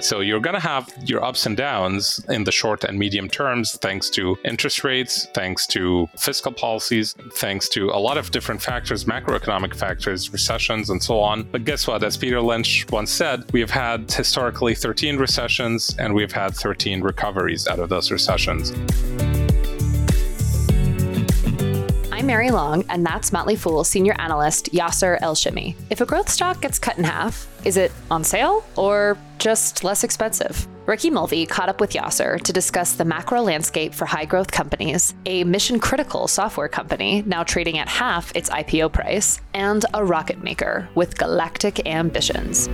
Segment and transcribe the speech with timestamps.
[0.00, 3.76] So you're going to have your ups and downs in the short and medium terms,
[3.78, 9.04] thanks to interest rates, thanks to fiscal policies, thanks to a lot of different factors,
[9.06, 11.42] macroeconomic factors, recessions, and so on.
[11.44, 12.04] But guess what?
[12.04, 17.00] As Peter Lynch once said, we have had historically 13 recessions and we've had 13
[17.00, 18.72] recoveries out of those recessions.
[22.28, 25.74] Mary Long, and that's Motley Fool senior analyst Yasser El-Shimy.
[25.88, 30.04] If a growth stock gets cut in half, is it on sale or just less
[30.04, 30.68] expensive?
[30.84, 35.14] Ricky Mulvey caught up with Yasser to discuss the macro landscape for high growth companies,
[35.24, 40.42] a mission critical software company now trading at half its IPO price, and a rocket
[40.42, 42.68] maker with galactic ambitions.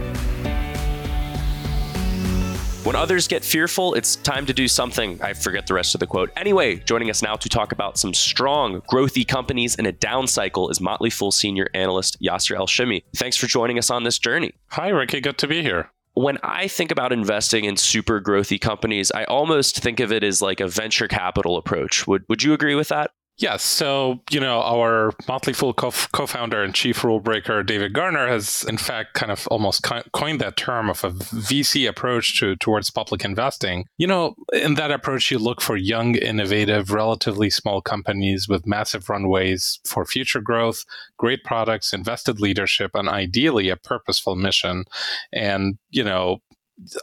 [2.85, 5.19] When others get fearful, it's time to do something.
[5.23, 6.31] I forget the rest of the quote.
[6.37, 10.69] Anyway, joining us now to talk about some strong, growthy companies in a down cycle
[10.69, 13.03] is Motley Fool senior analyst Yasser El-Shimy.
[13.17, 14.53] Thanks for joining us on this journey.
[14.73, 15.23] Hi, Ricky.
[15.23, 19.81] Good to be here when I think about investing in super growthy companies, I almost
[19.81, 22.07] think of it as like a venture capital approach.
[22.07, 23.11] Would would you agree with that?
[23.37, 23.65] Yes.
[23.65, 28.65] So, you know, our Motley Fool co founder and chief rule breaker, David Gardner, has
[28.69, 33.25] in fact kind of almost coined that term of a VC approach to, towards public
[33.25, 33.87] investing.
[33.99, 39.09] You know, in that approach, you look for young, innovative, relatively small companies with massive
[39.09, 40.85] runways for future growth,
[41.19, 44.85] great products, invested leadership, and ideally a purposeful mission.
[45.33, 46.39] And, you know,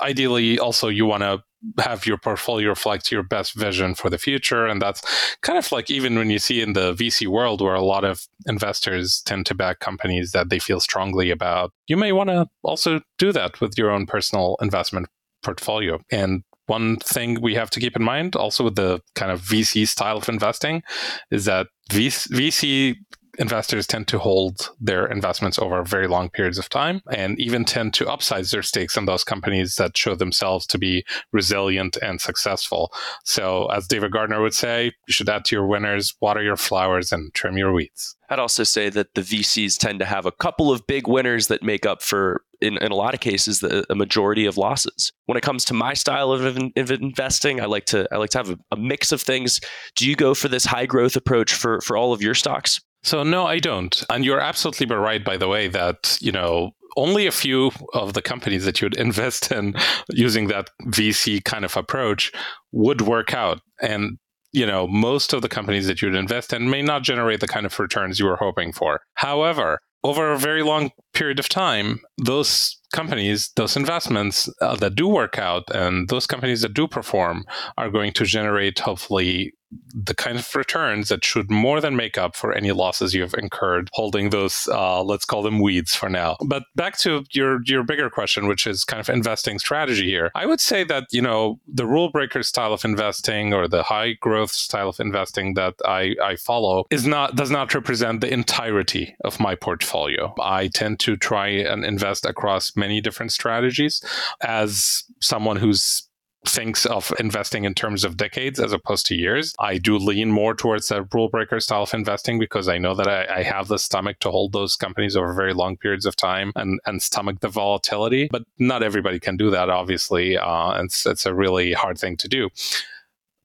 [0.02, 1.44] ideally also you want to
[1.80, 4.66] have your portfolio reflect your best vision for the future.
[4.66, 5.02] And that's
[5.42, 8.28] kind of like even when you see in the VC world where a lot of
[8.46, 13.02] investors tend to back companies that they feel strongly about, you may want to also
[13.18, 15.08] do that with your own personal investment
[15.44, 16.00] portfolio.
[16.12, 19.88] And one thing we have to keep in mind also with the kind of VC
[19.88, 20.84] style of investing
[21.30, 22.96] is that VC
[23.38, 27.94] investors tend to hold their investments over very long periods of time and even tend
[27.94, 32.92] to upsize their stakes in those companies that show themselves to be resilient and successful.
[33.24, 37.12] So, as David Gardner would say, you should add to your winners, water your flowers,
[37.12, 38.16] and trim your weeds.
[38.30, 41.64] I'd also say that the VCs tend to have a couple of big winners that
[41.64, 45.12] make up for, in, in a lot of cases, the a majority of losses.
[45.26, 48.38] When it comes to my style of, of investing, I like to I like to
[48.38, 49.60] have a, a mix of things.
[49.98, 52.80] Do you go for this high growth approach for for all of your stocks?
[53.04, 54.04] So no, I don't.
[54.10, 58.22] And you're absolutely right, by the way, that you know only a few of the
[58.22, 59.76] companies that you'd invest in
[60.10, 62.32] using that VC kind of approach
[62.72, 63.62] would work out.
[63.82, 64.18] And
[64.54, 67.66] you know, most of the companies that you'd invest in may not generate the kind
[67.66, 69.02] of returns you were hoping for.
[69.14, 75.08] However, over a very long period of time, those companies, those investments uh, that do
[75.08, 77.46] work out and those companies that do perform
[77.78, 79.54] are going to generate hopefully
[79.94, 83.34] the kind of returns that should more than make up for any losses you have
[83.36, 86.38] incurred holding those uh, let's call them weeds for now.
[86.46, 90.32] But back to your your bigger question which is kind of investing strategy here.
[90.36, 94.14] I would say that you know the rule breaker style of investing or the high
[94.14, 99.16] growth style of investing that i i follow is not does not represent the entirety
[99.24, 100.34] of my portfolio.
[100.42, 104.02] I tend to try and invest across many different strategies.
[104.42, 106.08] As someone who's
[106.46, 109.54] thinks of investing in terms of decades as opposed to years.
[109.60, 113.08] I do lean more towards a rule breaker style of investing because I know that
[113.08, 116.52] I, I, have the stomach to hold those companies over very long periods of time
[116.56, 118.28] and, and stomach the volatility.
[118.32, 120.36] But not everybody can do that, obviously.
[120.36, 122.50] Uh, it's, it's a really hard thing to do.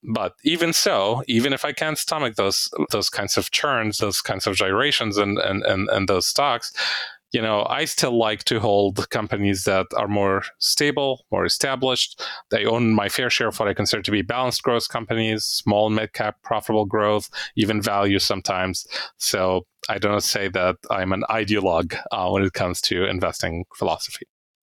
[0.03, 4.47] But even so, even if I can't stomach those those kinds of churns, those kinds
[4.47, 6.73] of gyrations and and, and, and those stocks,
[7.37, 12.23] you know, I still like to hold companies that are more stable, more established.
[12.51, 15.91] They own my fair share of what I consider to be balanced growth companies, small
[15.91, 18.87] mid cap profitable growth, even value sometimes.
[19.19, 24.25] So I don't say that I'm an ideologue uh, when it comes to investing philosophy.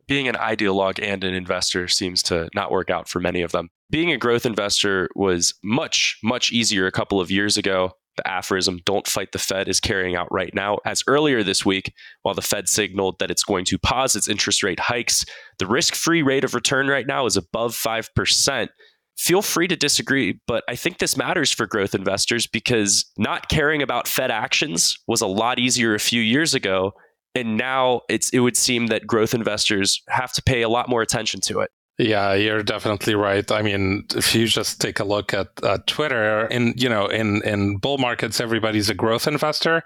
[0.06, 3.70] Being an ideologue and an investor seems to not work out for many of them.
[3.88, 8.80] Being a growth investor was much, much easier a couple of years ago the aphorism,
[8.84, 10.78] don't fight the Fed, is carrying out right now.
[10.84, 14.62] As earlier this week, while the Fed signaled that it's going to pause its interest
[14.62, 15.24] rate hikes,
[15.58, 18.68] the risk free rate of return right now is above 5%.
[19.16, 23.82] Feel free to disagree, but I think this matters for growth investors because not caring
[23.82, 26.92] about Fed actions was a lot easier a few years ago.
[27.34, 31.02] And now it's, it would seem that growth investors have to pay a lot more
[31.02, 31.70] attention to it.
[32.00, 33.50] Yeah, you're definitely right.
[33.50, 37.42] I mean, if you just take a look at uh, Twitter, in you know, in
[37.42, 39.82] in bull markets, everybody's a growth investor.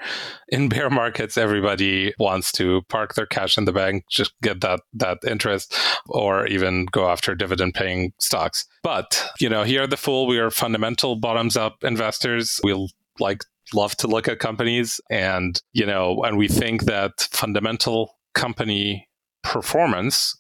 [0.49, 4.81] In bear markets, everybody wants to park their cash in the bank, just get that
[4.93, 5.75] that interest,
[6.07, 8.67] or even go after dividend paying stocks.
[8.83, 12.61] But you know, here at the Fool, we are fundamental bottoms up investors.
[12.63, 13.43] We'll like
[13.73, 19.09] love to look at companies, and you know, and we think that fundamental company
[19.43, 20.37] performance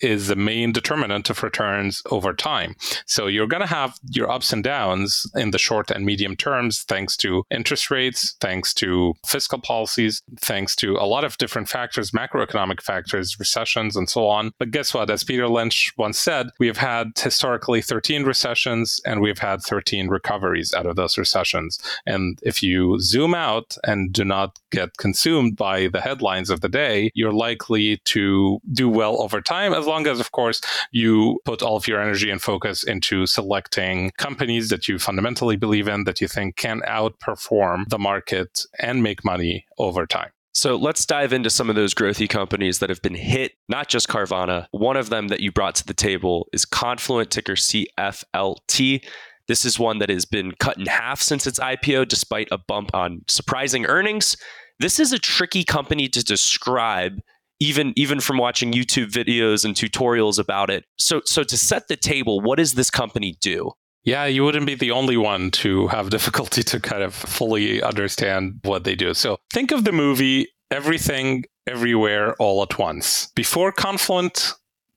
[0.00, 2.74] is the main determinant of returns over time.
[3.06, 6.82] So you're going to have your ups and downs in the short and medium terms,
[6.82, 12.10] thanks to interest rates, thanks to fiscal policies, thanks to a lot of different factors,
[12.10, 14.52] macroeconomic factors, recessions, and so on.
[14.58, 15.10] But guess what?
[15.10, 20.08] As Peter Lynch once said, we have had historically 13 recessions and we've had 13
[20.08, 21.78] recoveries out of those recessions.
[22.06, 26.68] And if you zoom out and do not get consumed by the headlines of the
[26.68, 31.62] day, you're likely to do well over time as long as, of course, you put
[31.62, 36.22] all of your energy and focus into selecting companies that you fundamentally believe in, that
[36.22, 40.30] you think can outperform the market and make money over time.
[40.52, 44.08] So let's dive into some of those growthy companies that have been hit, not just
[44.08, 44.68] Carvana.
[44.70, 49.04] One of them that you brought to the table is Confluent, ticker CFLT.
[49.48, 52.94] This is one that has been cut in half since its IPO, despite a bump
[52.94, 54.36] on surprising earnings.
[54.80, 57.20] This is a tricky company to describe
[57.60, 60.84] even even from watching YouTube videos and tutorials about it.
[60.98, 63.72] So so to set the table, what does this company do?
[64.04, 68.60] Yeah, you wouldn't be the only one to have difficulty to kind of fully understand
[68.62, 69.14] what they do.
[69.14, 73.28] So think of the movie Everything Everywhere All at Once.
[73.34, 74.52] Before Confluent,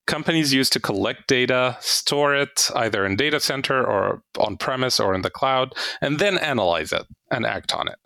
[0.08, 5.14] companies used to collect data, store it either in data center or on premise or
[5.14, 8.00] in the cloud, and then analyze it and act on it.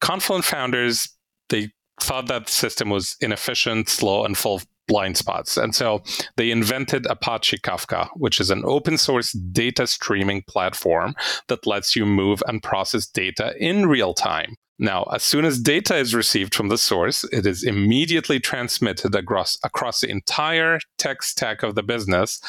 [0.00, 1.08] Confluent founders,
[1.48, 5.56] they thought that system was inefficient, slow, and full of blind spots.
[5.56, 6.02] And so
[6.36, 11.14] they invented Apache Kafka, which is an open source data streaming platform
[11.48, 14.56] that lets you move and process data in real time.
[14.80, 19.58] Now, as soon as data is received from the source, it is immediately transmitted across,
[19.64, 22.40] across the entire tech stack of the business,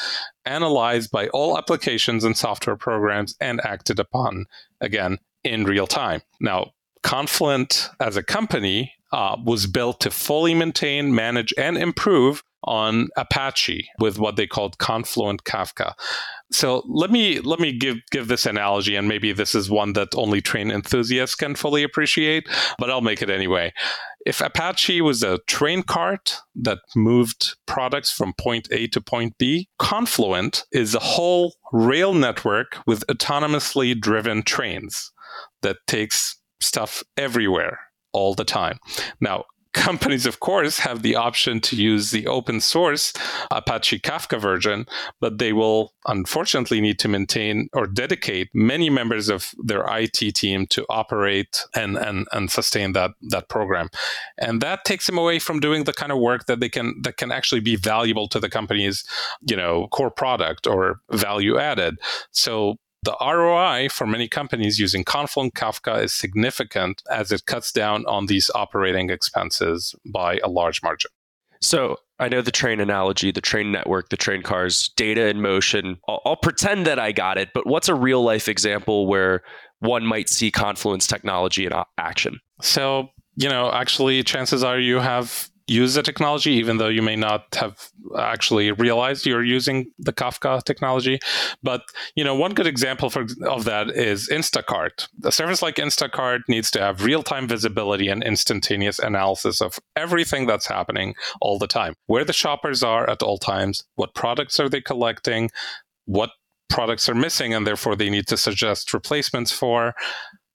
[0.44, 4.46] analyzed by all applications and software programs, and acted upon,
[4.80, 6.22] again, in real time.
[6.40, 6.70] Now,
[7.02, 13.88] Confluent as a company uh, was built to fully maintain, manage, and improve on Apache
[13.98, 15.94] with what they called Confluent Kafka.
[16.52, 20.08] So let me let me give give this analogy, and maybe this is one that
[20.14, 22.48] only train enthusiasts can fully appreciate,
[22.78, 23.72] but I'll make it anyway.
[24.26, 29.68] If Apache was a train cart that moved products from point A to point B,
[29.78, 35.12] Confluent is a whole rail network with autonomously driven trains
[35.62, 37.78] that takes stuff everywhere
[38.12, 38.78] all the time.
[39.20, 43.12] Now, companies, of course, have the option to use the open source
[43.50, 44.86] Apache Kafka version,
[45.20, 50.66] but they will unfortunately need to maintain or dedicate many members of their IT team
[50.66, 53.88] to operate and, and, and sustain that, that program.
[54.38, 57.16] And that takes them away from doing the kind of work that they can that
[57.16, 59.04] can actually be valuable to the company's,
[59.48, 61.98] you know, core product or value added.
[62.32, 68.04] So the ROI for many companies using Confluent Kafka is significant as it cuts down
[68.06, 71.10] on these operating expenses by a large margin.
[71.62, 75.98] So I know the train analogy, the train network, the train cars, data in motion.
[76.08, 79.42] I'll, I'll pretend that I got it, but what's a real life example where
[79.80, 82.38] one might see Confluent's technology in action?
[82.60, 87.16] So, you know, actually, chances are you have use the technology, even though you may
[87.16, 91.20] not have actually realized you're using the Kafka technology.
[91.62, 91.82] But
[92.16, 95.06] you know, one good example for, of that is Instacart.
[95.24, 100.66] A service like Instacart needs to have real-time visibility and instantaneous analysis of everything that's
[100.66, 101.94] happening all the time.
[102.06, 105.50] Where the shoppers are at all times, what products are they collecting,
[106.06, 106.30] what
[106.68, 109.94] products are missing and therefore they need to suggest replacements for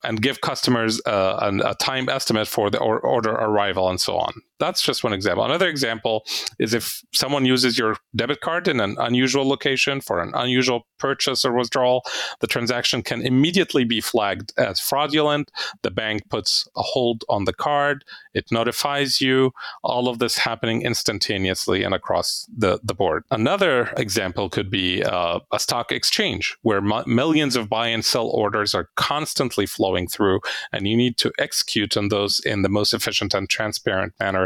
[0.06, 4.34] and give customers uh, a time estimate for the order arrival and so on.
[4.60, 5.44] That's just one example.
[5.44, 6.24] Another example
[6.60, 11.44] is if someone uses your debit card in an unusual location for an unusual purchase
[11.44, 12.04] or withdrawal,
[12.40, 15.52] the transaction can immediately be flagged as fraudulent.
[15.82, 19.52] The bank puts a hold on the card, it notifies you,
[19.84, 23.24] all of this happening instantaneously and across the, the board.
[23.32, 28.28] Another example could be uh, a stock exchange where m- millions of buy and sell
[28.28, 32.94] orders are constantly flowing through, and you need to execute on those in the most
[32.94, 34.45] efficient and transparent manner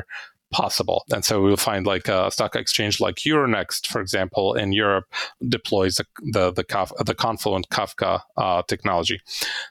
[0.51, 1.05] possible.
[1.11, 5.05] And so we'll find like a stock exchange like Euronext, for example, in Europe
[5.47, 9.21] deploys the the the, Kaf- the Confluent Kafka uh, technology.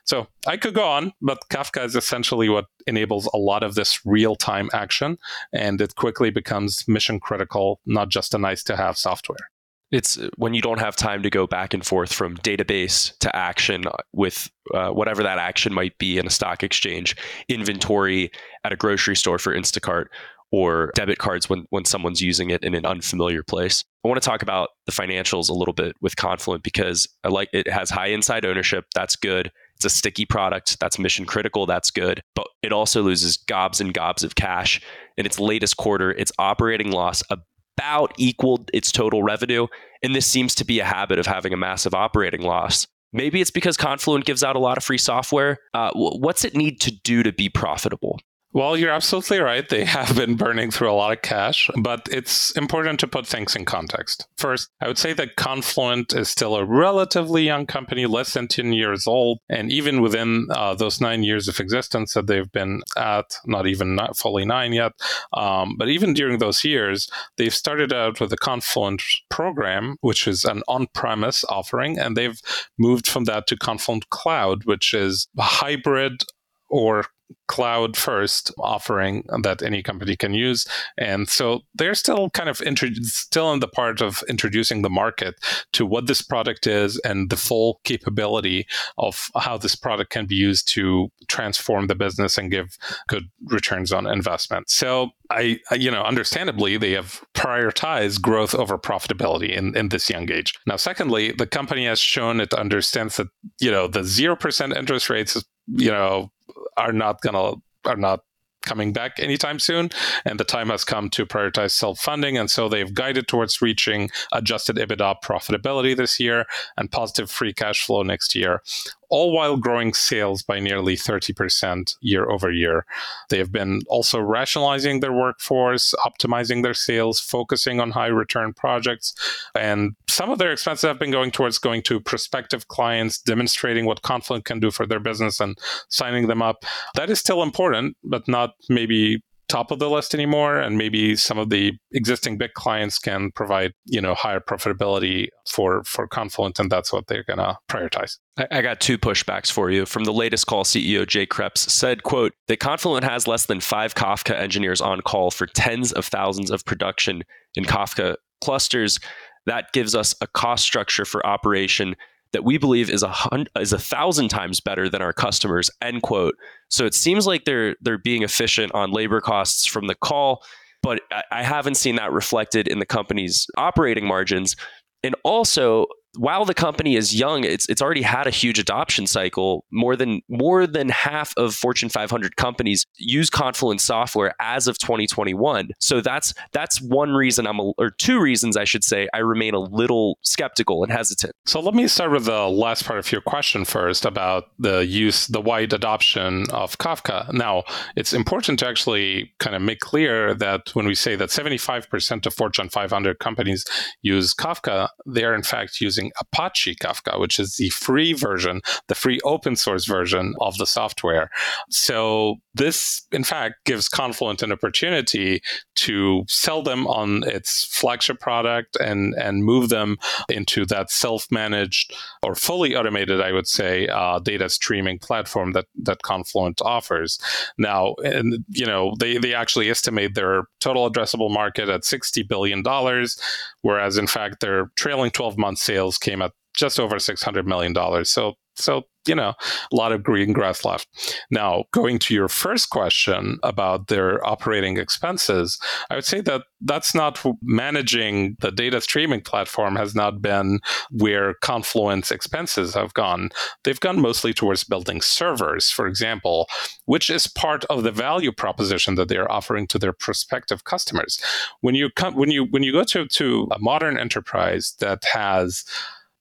[0.05, 3.99] So I could go on, but Kafka is essentially what enables a lot of this
[4.05, 5.17] real time action,
[5.53, 9.49] and it quickly becomes mission critical, not just a nice to have software.
[9.91, 13.35] It's uh, when you don't have time to go back and forth from database to
[13.35, 17.15] action with uh, whatever that action might be in a stock exchange,
[17.47, 18.31] inventory
[18.63, 20.05] at a grocery store for Instacart,
[20.51, 23.83] or debit cards when, when someone's using it in an unfamiliar place.
[24.03, 27.49] I want to talk about the financials a little bit with Confluent because I like
[27.53, 28.85] it has high inside ownership.
[28.95, 29.51] That's good.
[29.75, 30.79] It's a sticky product.
[30.79, 31.65] That's mission critical.
[31.65, 32.21] That's good.
[32.35, 34.81] But it also loses gobs and gobs of cash.
[35.17, 37.37] In its latest quarter, its operating loss, a
[37.79, 39.67] about equaled its total revenue.
[40.03, 42.87] And this seems to be a habit of having a massive operating loss.
[43.11, 45.57] Maybe it's because Confluent gives out a lot of free software.
[45.73, 48.19] Uh, what's it need to do to be profitable?
[48.51, 49.67] Well, you're absolutely right.
[49.67, 53.55] They have been burning through a lot of cash, but it's important to put things
[53.55, 54.27] in context.
[54.37, 58.73] First, I would say that Confluent is still a relatively young company, less than 10
[58.73, 59.39] years old.
[59.49, 63.95] And even within uh, those nine years of existence that they've been at, not even
[63.95, 64.93] not fully nine yet,
[65.33, 70.43] um, but even during those years, they've started out with the Confluent program, which is
[70.43, 72.39] an on premise offering, and they've
[72.79, 76.23] moved from that to Confluent Cloud, which is a hybrid
[76.69, 77.05] or
[77.47, 80.65] cloud first offering that any company can use
[80.97, 85.35] and so they're still kind of intro- still in the part of introducing the market
[85.73, 88.65] to what this product is and the full capability
[88.97, 93.91] of how this product can be used to transform the business and give good returns
[93.91, 99.89] on investment so I, you know, understandably, they have prioritized growth over profitability in, in
[99.89, 100.53] this young age.
[100.65, 103.27] Now, secondly, the company has shown it understands that,
[103.59, 106.31] you know, the 0% interest rates, you know,
[106.79, 107.53] are not gonna
[107.85, 108.21] are not
[108.61, 109.89] coming back anytime soon.
[110.25, 112.37] And the time has come to prioritize self funding.
[112.37, 116.45] And so they've guided towards reaching adjusted EBITDA profitability this year
[116.77, 118.61] and positive free cash flow next year,
[119.09, 122.85] all while growing sales by nearly 30% year over year.
[123.29, 129.13] They have been also rationalizing their workforce, optimizing their sales, focusing on high return projects.
[129.55, 134.01] And some of their expenses have been going towards going to prospective clients, demonstrating what
[134.01, 135.57] Confluent can do for their business and
[135.89, 136.65] signing them up.
[136.95, 141.37] That is still important, but not maybe top of the list anymore and maybe some
[141.37, 146.71] of the existing big clients can provide you know higher profitability for for confluent and
[146.71, 148.17] that's what they're going to prioritize.
[148.51, 149.85] I, got two pushbacks for you.
[149.85, 153.95] From the latest call ceo jay kreps said quote that confluent has less than five
[153.95, 157.23] kafka engineers on call for tens of thousands of production
[157.55, 158.99] in kafka clusters.
[159.45, 161.95] That gives us a cost structure for operation
[162.33, 165.69] that we believe is a hundred, is a thousand times better than our customers.
[165.81, 166.35] End quote.
[166.69, 170.43] So it seems like they're they're being efficient on labor costs from the call,
[170.83, 174.55] but I, I haven't seen that reflected in the company's operating margins.
[175.03, 175.85] And also,
[176.17, 179.65] while the company is young, it's it's already had a huge adoption cycle.
[179.71, 185.69] More than more than half of Fortune 500 companies use Confluent software as of 2021.
[185.79, 189.53] So that's that's one reason I'm a, or two reasons I should say I remain
[189.53, 191.33] a little skeptical and hesitant.
[191.45, 195.27] So let me start with the last part of your question first about the use
[195.27, 197.31] the wide adoption of Kafka.
[197.33, 197.63] Now,
[197.95, 202.33] it's important to actually kind of make clear that when we say that 75% of
[202.33, 203.65] Fortune 500 companies
[204.01, 208.61] use Kafka, they are in fact using using Apache Kafka, which is the free version,
[208.87, 211.29] the free open source version of the software.
[211.69, 215.41] So this, in fact, gives Confluent an opportunity
[215.77, 219.97] to sell them on its flagship product and and move them
[220.29, 226.03] into that self-managed or fully automated, I would say, uh, data streaming platform that that
[226.03, 227.17] Confluent offers.
[227.57, 232.61] Now, and you know, they they actually estimate their total addressable market at sixty billion
[232.61, 233.17] dollars,
[233.61, 237.73] whereas in fact their trailing twelve month sales came at just over $600 million.
[238.05, 239.33] So, so you know,
[239.71, 240.87] a lot of green grass left.
[241.31, 246.93] Now, going to your first question about their operating expenses, I would say that that's
[246.93, 250.59] not managing the data streaming platform has not been
[250.91, 253.29] where Confluent's expenses have gone.
[253.63, 256.47] They've gone mostly towards building servers, for example,
[256.85, 261.21] which is part of the value proposition that they're offering to their prospective customers.
[261.61, 265.63] When you come, when you when you go to to a modern enterprise that has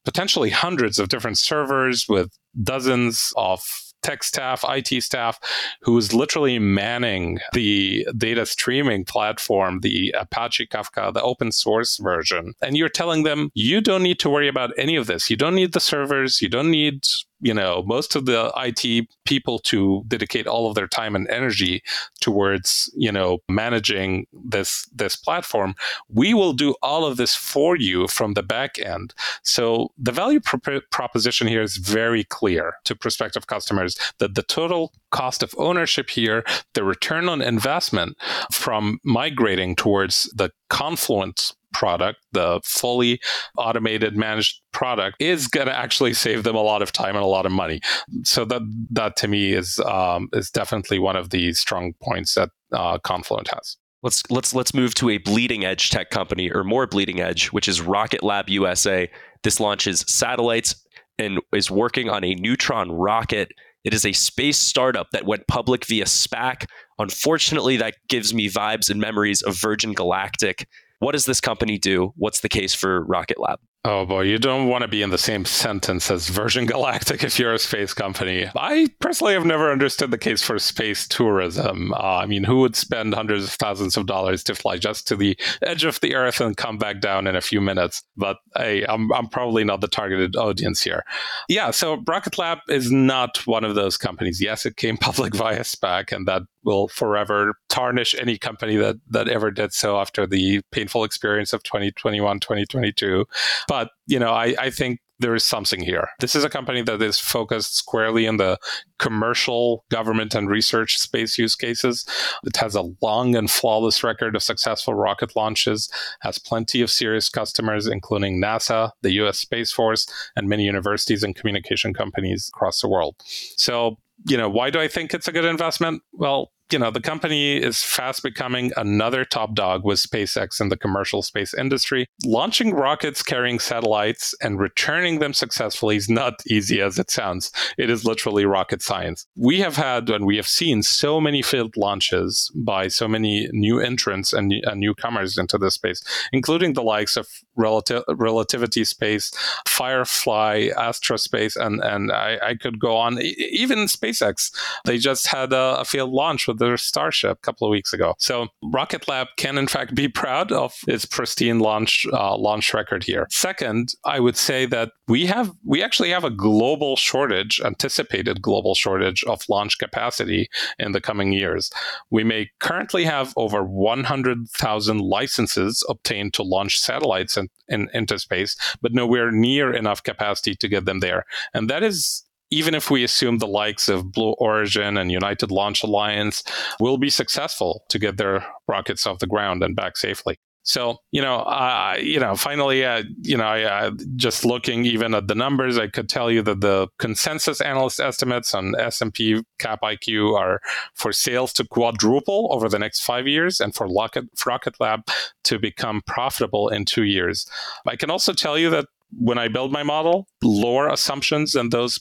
[0.08, 2.30] potentially hundreds of different servers with
[2.62, 3.60] dozens of
[4.02, 5.38] tech staff, IT staff,
[5.82, 12.54] who is literally manning the data streaming platform, the Apache Kafka, the open source version.
[12.62, 15.28] And you're telling them, you don't need to worry about any of this.
[15.28, 16.40] You don't need the servers.
[16.40, 17.02] You don't need
[17.40, 21.82] you know most of the IT people to dedicate all of their time and energy
[22.20, 25.74] towards you know managing this this platform
[26.08, 29.14] we will do all of this for you from the back end.
[29.42, 34.92] So the value pro- proposition here is very clear to prospective customers that the total
[35.10, 38.16] cost of ownership here the return on investment
[38.52, 43.20] from migrating towards the confluent product, the fully
[43.56, 47.28] automated managed product, is going to actually save them a lot of time and a
[47.28, 47.80] lot of money.
[48.24, 52.50] So that that to me is um, is definitely one of the strong points that
[52.72, 53.76] uh, Confluent has.
[54.02, 57.68] Let's let's let's move to a bleeding edge tech company or more bleeding edge, which
[57.68, 59.10] is Rocket Lab USA.
[59.42, 60.74] This launches satellites
[61.18, 63.52] and is working on a neutron rocket.
[63.84, 66.66] It is a space startup that went public via SPAC.
[66.98, 72.12] Unfortunately, that gives me vibes and memories of Virgin Galactic What does this company do?
[72.16, 73.60] What's the case for Rocket Lab?
[73.84, 77.38] Oh boy, you don't want to be in the same sentence as Virgin Galactic if
[77.38, 78.50] you're a space company.
[78.56, 81.94] I personally have never understood the case for space tourism.
[81.94, 85.16] Uh, I mean, who would spend hundreds of thousands of dollars to fly just to
[85.16, 88.02] the edge of the Earth and come back down in a few minutes?
[88.16, 91.04] But hey, I'm, I'm probably not the targeted audience here.
[91.48, 94.40] Yeah, so Rocket Lab is not one of those companies.
[94.40, 99.28] Yes, it came public via SPAC, and that will forever tarnish any company that that
[99.28, 103.24] ever did so after the painful experience of 2021 2022
[103.66, 106.08] but you know i i think there is something here.
[106.20, 108.58] This is a company that is focused squarely in the
[108.98, 112.06] commercial, government, and research space use cases.
[112.44, 117.28] It has a long and flawless record of successful rocket launches, has plenty of serious
[117.28, 120.06] customers, including NASA, the US Space Force,
[120.36, 123.16] and many universities and communication companies across the world.
[123.56, 123.96] So,
[124.26, 126.02] you know, why do I think it's a good investment?
[126.12, 130.76] Well, you know, the company is fast becoming another top dog with SpaceX in the
[130.76, 132.06] commercial space industry.
[132.24, 137.50] Launching rockets carrying satellites and returning them successfully is not easy as it sounds.
[137.78, 139.26] It is literally rocket science.
[139.36, 143.80] We have had and we have seen so many failed launches by so many new
[143.80, 147.26] entrants and, and newcomers into this space, including the likes of
[147.58, 149.32] Relati- Relativity Space,
[149.66, 153.18] Firefly, Astra Space, and, and I, I could go on.
[153.22, 154.52] Even SpaceX,
[154.84, 158.14] they just had a, a failed launch with their Starship a couple of weeks ago.
[158.18, 163.04] So Rocket Lab can in fact be proud of its pristine launch uh, launch record
[163.04, 163.26] here.
[163.30, 168.74] Second, I would say that we have we actually have a global shortage, anticipated global
[168.74, 170.48] shortage of launch capacity
[170.78, 171.70] in the coming years.
[172.10, 178.56] We may currently have over 100,000 licenses obtained to launch satellites in, in, into space,
[178.82, 181.24] but nowhere near enough capacity to get them there.
[181.54, 185.82] And that is even if we assume the likes of Blue Origin and United Launch
[185.82, 186.42] Alliance
[186.80, 190.38] will be successful to get their rockets off the ground and back safely.
[190.68, 195.26] So, you know, uh, you know, finally, uh, you know, uh, just looking even at
[195.26, 200.38] the numbers, I could tell you that the consensus analyst estimates on S&P Cap IQ
[200.38, 200.60] are
[200.92, 205.04] for sales to quadruple over the next five years, and for Rocket, Rocket Lab
[205.44, 207.48] to become profitable in two years.
[207.86, 211.98] I can also tell you that when I build my model, lower assumptions than those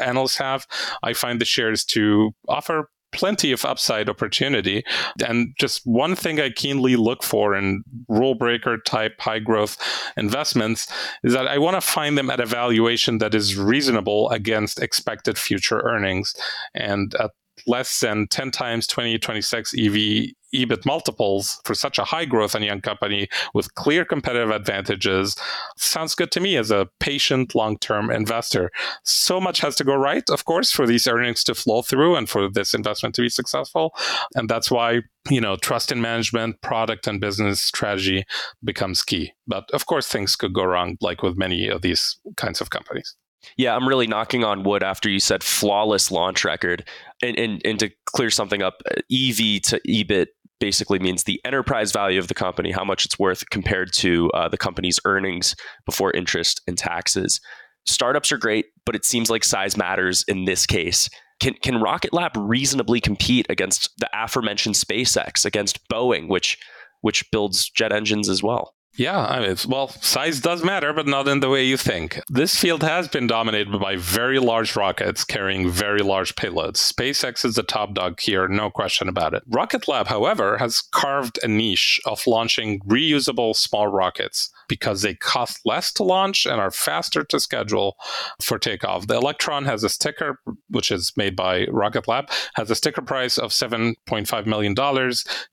[0.00, 0.66] analysts have,
[1.02, 4.82] I find the shares to offer plenty of upside opportunity.
[5.24, 9.76] And just one thing I keenly look for in rule breaker type high growth
[10.16, 10.90] investments
[11.22, 15.38] is that I want to find them at a valuation that is reasonable against expected
[15.38, 16.34] future earnings.
[16.74, 17.32] And at
[17.66, 22.80] less than 10 times 2026 EV EBIT multiples for such a high growth and young
[22.80, 25.36] company with clear competitive advantages
[25.76, 28.70] sounds good to me as a patient long term investor.
[29.04, 32.28] So much has to go right, of course, for these earnings to flow through and
[32.28, 33.94] for this investment to be successful.
[34.34, 38.24] And that's why, you know, trust in management, product, and business strategy
[38.62, 39.32] becomes key.
[39.46, 43.16] But of course, things could go wrong, like with many of these kinds of companies.
[43.56, 46.88] Yeah, I'm really knocking on wood after you said flawless launch record.
[47.22, 50.26] And, and, and to clear something up, EV to EBIT
[50.60, 54.48] basically means the enterprise value of the company, how much it's worth compared to uh,
[54.48, 57.40] the company's earnings before interest and taxes.
[57.84, 61.08] Startups are great, but it seems like size matters in this case.
[61.40, 66.56] Can, can Rocket Lab reasonably compete against the aforementioned SpaceX, against Boeing, which
[67.00, 68.74] which builds jet engines as well?
[68.94, 72.20] Yeah, I mean, well, size does matter, but not in the way you think.
[72.28, 76.76] This field has been dominated by very large rockets carrying very large payloads.
[76.76, 79.44] SpaceX is the top dog here, no question about it.
[79.48, 85.60] Rocket Lab, however, has carved a niche of launching reusable small rockets because they cost
[85.64, 87.96] less to launch and are faster to schedule
[88.42, 89.06] for takeoff.
[89.06, 93.38] The Electron has a sticker, which is made by Rocket Lab, has a sticker price
[93.38, 94.74] of $7.5 million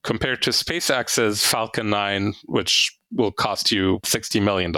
[0.04, 4.74] compared to SpaceX's Falcon 9, which will cost you $60 million.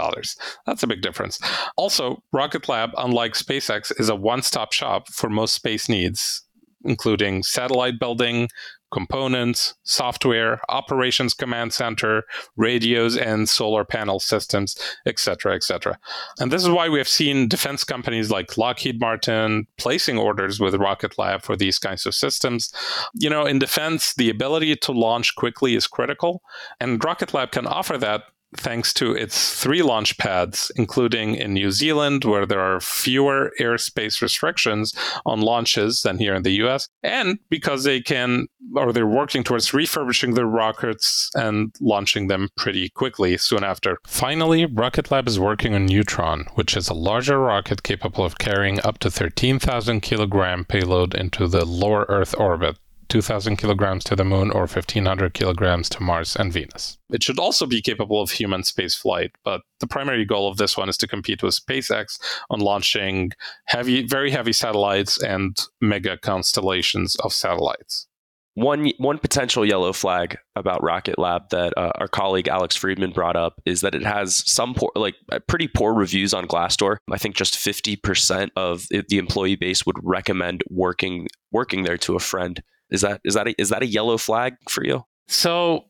[0.65, 1.39] That's a big difference.
[1.76, 6.44] Also, Rocket Lab, unlike SpaceX, is a one stop shop for most space needs,
[6.84, 8.48] including satellite building,
[8.91, 12.23] components, software, operations command center,
[12.56, 15.97] radios and solar panel systems, etc., etc.
[16.39, 20.75] And this is why we have seen defense companies like Lockheed Martin placing orders with
[20.75, 22.73] Rocket Lab for these kinds of systems.
[23.13, 26.41] You know, in defense, the ability to launch quickly is critical,
[26.80, 28.23] and Rocket Lab can offer that
[28.58, 34.22] thanks to its three launch pads, including in New Zealand, where there are fewer airspace
[34.22, 34.94] restrictions
[35.26, 39.74] on launches than here in the US, and because they can, or they're working towards
[39.74, 43.98] refurbishing their rockets and launching them pretty quickly soon after.
[44.06, 48.80] Finally, Rocket Lab is working on Neutron, which is a larger rocket capable of carrying
[48.84, 52.78] up to 13,000 kilogram payload into the lower Earth orbit
[53.12, 56.97] 2,000 kilograms to the moon or 1,500 kilograms to Mars and Venus.
[57.10, 60.78] It should also be capable of human space flight, but the primary goal of this
[60.78, 62.19] one is to compete with SpaceX
[62.50, 63.32] on launching
[63.65, 68.08] heavy, very heavy satellites and mega constellations of satellites.
[68.54, 73.38] One one potential yellow flag about Rocket Lab that uh, our colleague Alex Friedman brought
[73.38, 76.97] up is that it has some poor, like uh, pretty poor reviews on Glassdoor.
[77.10, 82.17] I think just fifty percent of the employee base would recommend working working there to
[82.17, 82.62] a friend.
[82.91, 85.06] Is that is that a, is that a yellow flag for you?
[85.27, 85.86] So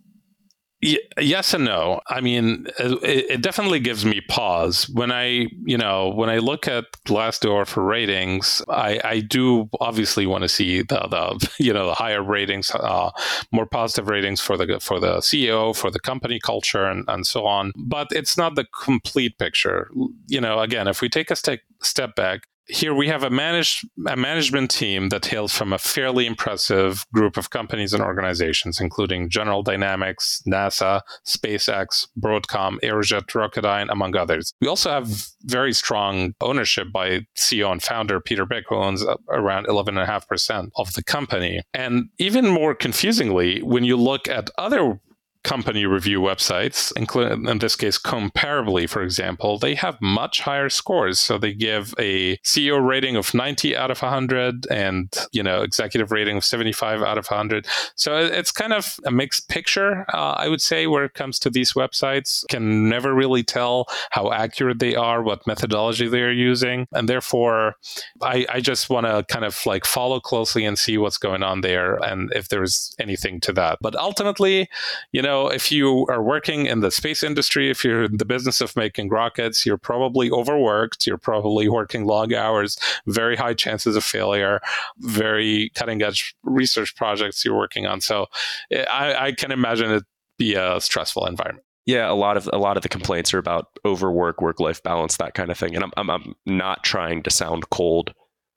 [0.81, 2.01] yes and no.
[2.07, 6.67] I mean, it, it, definitely gives me pause when I, you know, when I look
[6.67, 8.63] at Glassdoor for ratings.
[8.67, 13.11] I, I do obviously want to see the, the, you know, the higher ratings, uh,
[13.51, 17.45] more positive ratings for the for the CEO, for the company culture, and, and so
[17.45, 17.73] on.
[17.75, 19.89] But it's not the complete picture.
[20.27, 23.85] You know, again, if we take a step step back, here we have a managed
[24.07, 29.29] a management team that hails from a fairly impressive group of companies and organizations, including
[29.29, 34.53] General Dynamics, NASA, SpaceX, Broadcom, Aerojet Rocketdyne, among others.
[34.61, 39.15] We also have very strong ownership by CEO and founder Peter Beck, who owns uh,
[39.29, 41.61] around 11.5% of the company.
[41.73, 44.99] And even more confusingly, when you look at other
[45.43, 51.19] company review websites, including in this case Comparably, for example, they have much higher scores.
[51.19, 56.11] So they give a CEO rating of 90 out of 100 and you know executive
[56.11, 57.67] rating of 75 out of 100.
[57.95, 61.49] So it's kind of a mixed picture, uh, I would say, where it comes to
[61.49, 62.43] these websites.
[62.49, 67.75] Can never really tell how accurate they are, what methodology they are using, and therefore,
[68.21, 71.61] I, I just want to kind of like follow closely and see what's going on
[71.61, 73.79] there and if there's anything to that.
[73.81, 74.69] But ultimately,
[75.11, 78.25] you know know, if you are working in the space industry, if you're in the
[78.25, 81.07] business of making rockets, you're probably overworked.
[81.07, 84.59] You're probably working long hours, very high chances of failure,
[84.99, 88.01] very cutting edge research projects you're working on.
[88.01, 88.27] So
[88.71, 90.03] eh, I, I can imagine it
[90.37, 91.65] be a stressful environment.
[91.85, 95.17] Yeah, a lot of a lot of the complaints are about overwork, work life balance,
[95.17, 95.75] that kind of thing.
[95.75, 98.13] And I'm, I'm I'm not trying to sound cold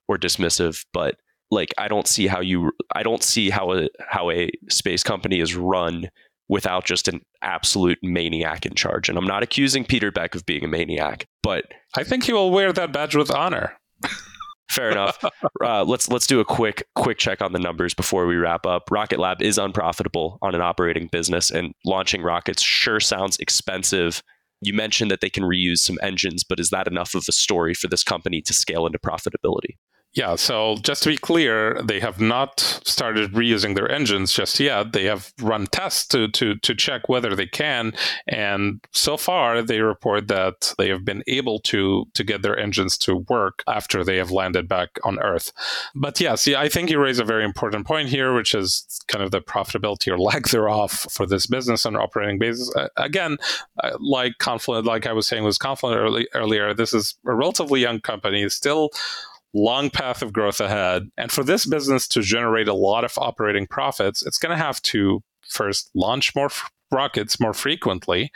[0.07, 1.15] or dismissive, but
[1.51, 5.39] like I don't see how you I don't see how a how a space company
[5.39, 6.09] is run
[6.47, 9.09] without just an absolute maniac in charge.
[9.09, 12.51] And I'm not accusing Peter Beck of being a maniac, but I think he will
[12.51, 13.73] wear that badge with honor.
[14.69, 15.23] Fair enough.
[15.63, 18.89] Uh, let's let's do a quick quick check on the numbers before we wrap up.
[18.89, 24.23] Rocket Lab is unprofitable on an operating business, and launching rockets sure sounds expensive.
[24.61, 27.73] You mentioned that they can reuse some engines, but is that enough of a story
[27.73, 29.77] for this company to scale into profitability?
[30.15, 34.93] Yeah, so just to be clear, they have not started reusing their engines just yet.
[34.93, 37.93] They have run tests to, to, to check whether they can.
[38.25, 42.97] And so far, they report that they have been able to, to get their engines
[42.99, 45.51] to work after they have landed back on Earth.
[45.93, 49.21] But yeah, see, I think you raise a very important point here, which is kind
[49.21, 52.73] of the profitability or lack thereof for this business on an operating basis.
[52.95, 53.35] Again,
[53.99, 57.99] like Confluent, like I was saying was Confluent early, earlier, this is a relatively young
[57.99, 58.91] company, still
[59.55, 61.09] long path of growth ahead.
[61.17, 64.81] And for this business to generate a lot of operating profits, it's going to have
[64.83, 68.31] to first launch more f- rockets more frequently,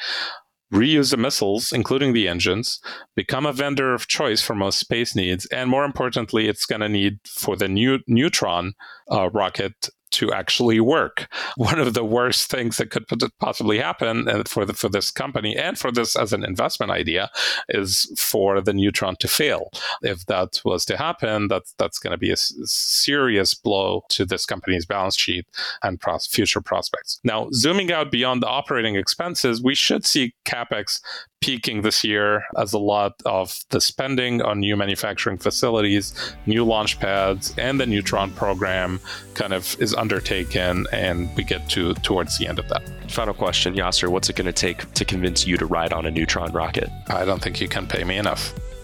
[0.73, 2.79] reuse the missiles, including the engines,
[3.15, 6.89] become a vendor of choice for most space needs, and more importantly, it's going to
[6.89, 8.73] need for the new Neutron
[9.11, 11.27] uh, rocket to actually work.
[11.57, 13.05] One of the worst things that could
[13.39, 17.29] possibly happen uh, for the, for this company and for this as an investment idea
[17.69, 19.69] is for the Neutron to fail.
[20.01, 24.45] If that was to happen, that's that's going to be a serious blow to this
[24.45, 25.45] company's balance sheet
[25.83, 27.19] and pros- future prospects.
[27.23, 31.01] Now, zooming out beyond the operating expenses, we should see capex
[31.41, 36.99] peaking this year as a lot of the spending on new manufacturing facilities, new launch
[36.99, 38.99] pads, and the Neutron program
[39.33, 42.81] kind of is undertaken, and we get to towards the end of that.
[43.09, 46.11] Final question, Yasser, what's it going to take to convince you to ride on a
[46.11, 46.89] Neutron rocket?
[47.07, 48.53] I don't think you can pay me enough.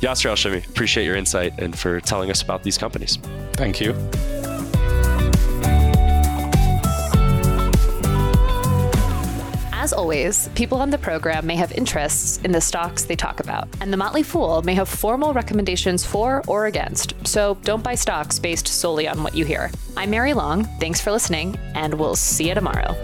[0.00, 3.18] Yasser El-Shimy, appreciate your insight and for telling us about these companies.
[3.54, 3.94] Thank you.
[9.86, 13.68] As always, people on the program may have interests in the stocks they talk about,
[13.80, 18.40] and the Motley Fool may have formal recommendations for or against, so don't buy stocks
[18.40, 19.70] based solely on what you hear.
[19.96, 22.96] I'm Mary Long, thanks for listening, and we'll see you tomorrow.